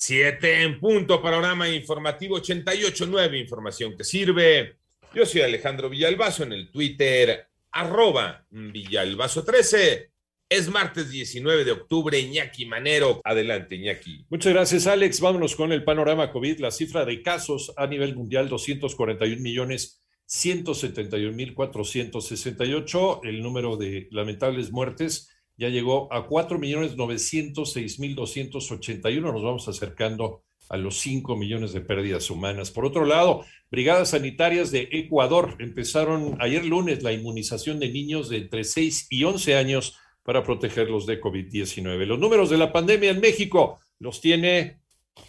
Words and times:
Siete 0.00 0.62
en 0.62 0.78
punto, 0.78 1.20
panorama 1.20 1.68
informativo 1.68 2.38
88.9, 2.38 3.40
información 3.40 3.96
que 3.96 4.04
sirve. 4.04 4.76
Yo 5.12 5.26
soy 5.26 5.40
Alejandro 5.40 5.90
Villalbazo 5.90 6.44
en 6.44 6.52
el 6.52 6.70
Twitter, 6.70 7.48
arroba 7.72 8.46
Villalbazo13. 8.52 10.08
Es 10.48 10.68
martes 10.68 11.10
19 11.10 11.64
de 11.64 11.72
octubre, 11.72 12.16
Iñaki 12.16 12.64
Manero. 12.64 13.20
Adelante, 13.24 13.74
Iñaki. 13.74 14.24
Muchas 14.30 14.52
gracias, 14.52 14.86
Alex. 14.86 15.20
Vámonos 15.20 15.56
con 15.56 15.72
el 15.72 15.82
panorama 15.82 16.30
COVID. 16.30 16.60
La 16.60 16.70
cifra 16.70 17.04
de 17.04 17.20
casos 17.20 17.72
a 17.76 17.88
nivel 17.88 18.14
mundial, 18.14 18.48
241 18.48 19.42
millones 19.42 20.00
171 20.26 21.34
mil 21.34 21.54
468. 21.54 23.22
El 23.24 23.42
número 23.42 23.76
de 23.76 24.06
lamentables 24.12 24.70
muertes, 24.70 25.28
ya 25.58 25.68
llegó 25.68 26.10
a 26.12 26.26
4.906.281. 26.26 29.20
Nos 29.20 29.42
vamos 29.42 29.68
acercando 29.68 30.42
a 30.68 30.76
los 30.76 30.98
5 30.98 31.36
millones 31.36 31.72
de 31.72 31.80
pérdidas 31.80 32.30
humanas. 32.30 32.70
Por 32.70 32.84
otro 32.84 33.04
lado, 33.04 33.44
brigadas 33.70 34.10
sanitarias 34.10 34.70
de 34.70 34.88
Ecuador 34.92 35.56
empezaron 35.58 36.36
ayer 36.40 36.64
lunes 36.64 37.02
la 37.02 37.12
inmunización 37.12 37.80
de 37.80 37.90
niños 37.90 38.28
de 38.28 38.36
entre 38.38 38.62
6 38.64 39.08
y 39.10 39.24
11 39.24 39.56
años 39.56 39.98
para 40.22 40.44
protegerlos 40.44 41.06
de 41.06 41.20
COVID-19. 41.20 42.06
Los 42.06 42.18
números 42.18 42.50
de 42.50 42.58
la 42.58 42.72
pandemia 42.72 43.10
en 43.10 43.20
México 43.20 43.80
los 43.98 44.20
tiene 44.20 44.80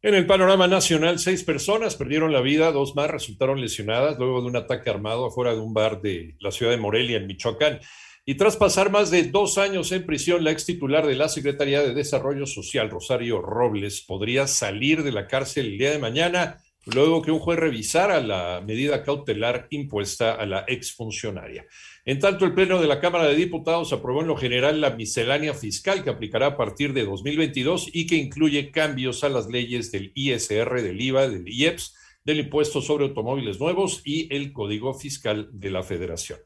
En 0.07 0.15
el 0.15 0.25
panorama 0.25 0.69
nacional, 0.69 1.19
seis 1.19 1.43
personas 1.43 1.97
perdieron 1.97 2.33
la 2.33 2.41
vida, 2.41 2.71
dos 2.71 2.95
más 2.95 3.11
resultaron 3.11 3.61
lesionadas 3.61 4.17
luego 4.21 4.41
de 4.41 4.47
un 4.47 4.55
ataque 4.55 4.89
armado 4.89 5.27
afuera 5.27 5.53
de 5.53 5.59
un 5.59 5.75
bar 5.75 6.01
de 6.01 6.37
la 6.39 6.53
ciudad 6.53 6.71
de 6.71 6.77
Morelia, 6.77 7.17
en 7.17 7.27
Michoacán. 7.27 7.81
Y 8.25 8.37
tras 8.37 8.57
pasar 8.57 8.93
más 8.93 9.11
de 9.11 9.25
dos 9.25 9.59
años 9.59 9.91
en 9.91 10.07
prisión, 10.07 10.45
la 10.45 10.53
ex 10.53 10.65
titular 10.65 11.09
de 11.09 11.17
la 11.17 11.29
Secretaría 11.29 11.83
de 11.83 11.93
Desarrollo 11.93 12.47
Social, 12.47 12.89
Rosario 12.89 13.43
Robles, 13.43 14.01
podría 14.01 14.47
salir 14.47 15.03
de 15.03 15.11
la 15.11 15.27
cárcel 15.27 15.67
el 15.67 15.79
día 15.79 15.91
de 15.91 15.99
mañana, 15.99 16.63
luego 16.87 17.23
que 17.23 17.31
un 17.31 17.39
juez 17.39 17.59
revisara 17.59 18.21
la 18.21 18.63
medida 18.65 19.03
cautelar 19.03 19.67
impuesta 19.71 20.35
a 20.35 20.47
la 20.47 20.65
exfuncionaria. 20.69 21.67
En 22.05 22.21
tanto, 22.21 22.45
el 22.45 22.55
Pleno 22.55 22.81
de 22.81 22.87
la 22.87 23.01
Cámara 23.01 23.27
de 23.27 23.35
Diputados 23.35 23.93
aprobó 23.93 24.23
en 24.23 24.29
lo 24.29 24.37
general 24.37 24.81
la 24.81 24.91
miscelánea 24.91 25.55
fiscal 25.55 26.05
que 26.05 26.11
aplicará 26.11 26.47
a 26.47 26.57
partir 26.57 26.93
de 26.93 27.05
2022 27.05 27.91
y 27.93 28.07
que 28.07 28.17
incluye 28.17 28.71
cambios 28.71 29.25
a 29.25 29.29
las 29.29 29.49
leyes 29.49 29.91
del 29.91 30.13
ISR, 30.15 30.83
del 30.83 31.01
IVA, 31.01 31.29
del 31.29 31.49
IEPS, 31.49 31.95
del 32.25 32.41
impuesto 32.41 32.81
sobre 32.81 33.05
automóviles 33.05 33.61
nuevos 33.61 34.03
y 34.05 34.33
el 34.35 34.53
Código 34.53 34.95
Fiscal 34.95 35.49
de 35.53 35.71
la 35.71 35.83
Federación. 35.83 36.39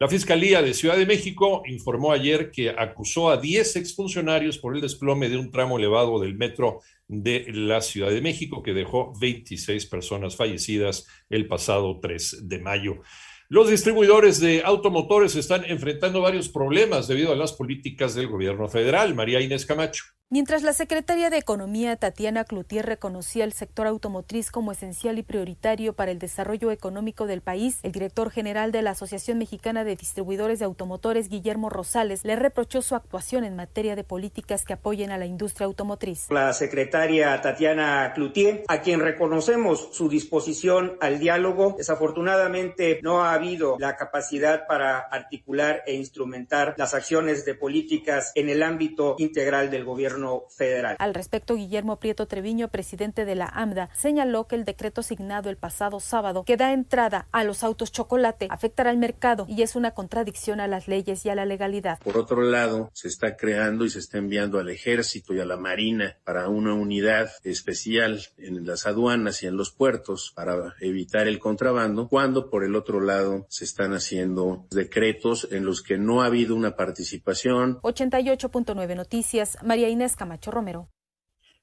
La 0.00 0.06
Fiscalía 0.06 0.62
de 0.62 0.74
Ciudad 0.74 0.96
de 0.96 1.06
México 1.06 1.64
informó 1.66 2.12
ayer 2.12 2.52
que 2.52 2.70
acusó 2.70 3.30
a 3.30 3.36
10 3.36 3.74
exfuncionarios 3.74 4.56
por 4.56 4.76
el 4.76 4.80
desplome 4.80 5.28
de 5.28 5.36
un 5.36 5.50
tramo 5.50 5.76
elevado 5.76 6.20
del 6.20 6.36
metro 6.36 6.82
de 7.08 7.46
la 7.48 7.80
Ciudad 7.80 8.10
de 8.10 8.20
México 8.20 8.62
que 8.62 8.74
dejó 8.74 9.12
26 9.20 9.86
personas 9.86 10.36
fallecidas 10.36 11.08
el 11.28 11.48
pasado 11.48 11.98
3 12.00 12.48
de 12.48 12.60
mayo. 12.60 13.02
Los 13.48 13.70
distribuidores 13.70 14.38
de 14.38 14.62
automotores 14.64 15.34
están 15.34 15.64
enfrentando 15.64 16.20
varios 16.20 16.48
problemas 16.48 17.08
debido 17.08 17.32
a 17.32 17.36
las 17.36 17.52
políticas 17.52 18.14
del 18.14 18.28
gobierno 18.28 18.68
federal. 18.68 19.16
María 19.16 19.40
Inés 19.40 19.66
Camacho. 19.66 20.04
Mientras 20.30 20.62
la 20.62 20.74
secretaria 20.74 21.30
de 21.30 21.38
Economía, 21.38 21.96
Tatiana 21.96 22.44
Cloutier, 22.44 22.84
reconocía 22.84 23.44
el 23.44 23.54
sector 23.54 23.86
automotriz 23.86 24.50
como 24.50 24.72
esencial 24.72 25.18
y 25.18 25.22
prioritario 25.22 25.94
para 25.94 26.10
el 26.10 26.18
desarrollo 26.18 26.70
económico 26.70 27.26
del 27.26 27.40
país, 27.40 27.78
el 27.82 27.92
director 27.92 28.30
general 28.30 28.70
de 28.70 28.82
la 28.82 28.90
Asociación 28.90 29.38
Mexicana 29.38 29.84
de 29.84 29.96
Distribuidores 29.96 30.58
de 30.58 30.66
Automotores, 30.66 31.30
Guillermo 31.30 31.70
Rosales, 31.70 32.26
le 32.26 32.36
reprochó 32.36 32.82
su 32.82 32.94
actuación 32.94 33.42
en 33.44 33.56
materia 33.56 33.96
de 33.96 34.04
políticas 34.04 34.66
que 34.66 34.74
apoyen 34.74 35.12
a 35.12 35.16
la 35.16 35.24
industria 35.24 35.64
automotriz. 35.64 36.26
La 36.28 36.52
secretaria 36.52 37.40
Tatiana 37.40 38.12
Cloutier, 38.14 38.64
a 38.68 38.82
quien 38.82 39.00
reconocemos 39.00 39.88
su 39.92 40.10
disposición 40.10 40.98
al 41.00 41.20
diálogo, 41.20 41.76
desafortunadamente 41.78 43.00
no 43.02 43.24
ha 43.24 43.32
habido 43.32 43.78
la 43.78 43.96
capacidad 43.96 44.66
para 44.66 44.98
articular 44.98 45.84
e 45.86 45.94
instrumentar 45.94 46.74
las 46.76 46.92
acciones 46.92 47.46
de 47.46 47.54
políticas 47.54 48.30
en 48.34 48.50
el 48.50 48.62
ámbito 48.62 49.14
integral 49.16 49.70
del 49.70 49.86
gobierno 49.86 50.17
federal. 50.50 50.96
Al 50.98 51.14
respecto, 51.14 51.54
Guillermo 51.54 51.98
Prieto 51.98 52.26
Treviño, 52.26 52.68
presidente 52.68 53.24
de 53.24 53.34
la 53.34 53.46
AMDA, 53.46 53.90
señaló 53.94 54.46
que 54.46 54.56
el 54.56 54.64
decreto 54.64 55.00
asignado 55.00 55.50
el 55.50 55.56
pasado 55.56 56.00
sábado 56.00 56.44
que 56.44 56.56
da 56.56 56.72
entrada 56.72 57.26
a 57.32 57.44
los 57.44 57.62
autos 57.62 57.92
chocolate 57.92 58.48
afectará 58.50 58.90
al 58.90 58.98
mercado 58.98 59.46
y 59.48 59.62
es 59.62 59.76
una 59.76 59.92
contradicción 59.92 60.60
a 60.60 60.68
las 60.68 60.88
leyes 60.88 61.24
y 61.24 61.30
a 61.30 61.34
la 61.34 61.44
legalidad. 61.44 61.98
Por 62.00 62.16
otro 62.16 62.42
lado, 62.42 62.90
se 62.92 63.08
está 63.08 63.36
creando 63.36 63.84
y 63.84 63.90
se 63.90 63.98
está 63.98 64.18
enviando 64.18 64.58
al 64.58 64.68
ejército 64.68 65.34
y 65.34 65.40
a 65.40 65.44
la 65.44 65.56
marina 65.56 66.16
para 66.24 66.48
una 66.48 66.74
unidad 66.74 67.30
especial 67.44 68.20
en 68.36 68.66
las 68.66 68.86
aduanas 68.86 69.42
y 69.42 69.46
en 69.46 69.56
los 69.56 69.70
puertos 69.70 70.32
para 70.34 70.74
evitar 70.80 71.28
el 71.28 71.38
contrabando, 71.38 72.08
cuando 72.08 72.50
por 72.50 72.64
el 72.64 72.74
otro 72.74 73.00
lado 73.00 73.46
se 73.48 73.64
están 73.64 73.92
haciendo 73.92 74.66
decretos 74.70 75.48
en 75.50 75.64
los 75.64 75.82
que 75.82 75.98
no 75.98 76.22
ha 76.22 76.26
habido 76.26 76.54
una 76.54 76.76
participación. 76.76 77.80
88.9 77.82 78.96
Noticias, 78.96 79.58
María 79.62 79.88
Inés 79.88 80.07
Camacho 80.16 80.50
Romero. 80.50 80.88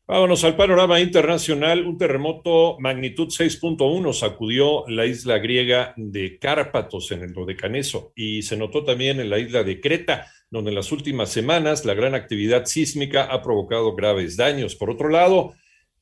Vámonos 0.08 0.44
al 0.44 0.56
panorama 0.56 1.00
internacional. 1.00 1.84
Un 1.84 1.98
terremoto 1.98 2.78
magnitud 2.80 3.28
6.1 3.30 4.14
sacudió 4.14 4.88
la 4.88 5.08
isla 5.08 5.40
griega 5.40 5.96
de 5.98 6.38
Cárpatos 6.38 7.12
en 7.12 7.24
el 7.24 7.34
Dodecaneso 7.34 8.14
y 8.16 8.44
se 8.44 8.56
notó 8.56 8.84
también 8.84 9.20
en 9.20 9.32
la 9.32 9.40
isla 9.40 9.64
de 9.64 9.82
Creta, 9.82 10.28
donde 10.52 10.70
en 10.70 10.76
las 10.76 10.92
últimas 10.92 11.30
semanas 11.30 11.86
la 11.86 11.96
gran 11.96 12.14
actividad 12.14 12.66
sísmica 12.66 13.24
ha 13.24 13.42
provocado 13.42 13.96
graves 13.96 14.38
daños. 14.38 14.76
Por 14.76 14.92
otro 14.92 15.10
lado, 15.10 15.56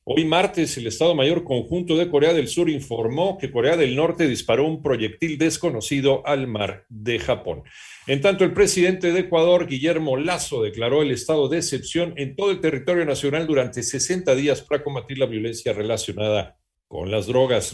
hoy 0.05 0.25
martes 0.25 0.77
el 0.77 0.87
Estado 0.87 1.15
Mayor 1.15 1.43
Conjunto 1.43 1.95
de 1.95 2.09
Corea 2.09 2.33
del 2.33 2.47
Sur 2.47 2.69
informó 2.69 3.37
que 3.37 3.51
Corea 3.51 3.77
del 3.77 3.95
Norte 3.95 4.27
disparó 4.27 4.65
un 4.65 4.81
proyectil 4.81 5.37
desconocido 5.37 6.25
al 6.27 6.47
mar 6.47 6.85
de 6.89 7.19
Japón. 7.19 7.63
En 8.05 8.21
tanto, 8.21 8.43
el 8.43 8.53
presidente 8.53 9.11
de 9.11 9.21
Ecuador, 9.21 9.67
Guillermo 9.67 10.17
Lazo, 10.17 10.61
declaró 10.61 11.01
el 11.01 11.11
estado 11.11 11.47
de 11.47 11.57
excepción 11.57 12.13
en 12.17 12.35
todo 12.35 12.51
el 12.51 12.59
territorio 12.59 13.05
nacional 13.05 13.47
durante 13.47 13.81
60 13.81 14.35
días 14.35 14.61
para 14.61 14.83
combatir 14.83 15.17
la 15.17 15.25
violencia 15.25 15.71
relacionada 15.71 16.57
con 16.87 17.09
las 17.09 17.27
drogas. 17.27 17.71